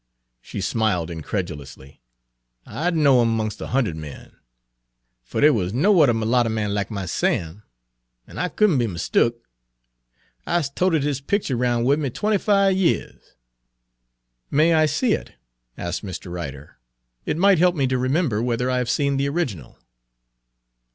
[0.41, 2.01] She smiled incredulously.
[2.65, 4.31] "I 'd know 'im Page 16 'mongs' a hund'ed men.
[5.23, 7.63] Fer dey wuz n' no yuther merlatter man like my man Sam,
[8.25, 9.43] an' I could n' be mistook.
[10.47, 13.35] I 's toted his picture roun' wid me twenty five years."
[14.49, 15.33] "May I see it?"
[15.77, 16.31] asked Mr.
[16.33, 16.79] Ryder.
[17.27, 19.77] "It might help me to remember whether I have seen the original."